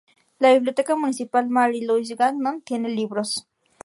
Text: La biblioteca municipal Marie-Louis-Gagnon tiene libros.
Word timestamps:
La 0.39 0.53
biblioteca 0.53 0.95
municipal 0.95 1.47
Marie-Louis-Gagnon 1.47 2.61
tiene 2.61 2.89
libros. 2.89 3.45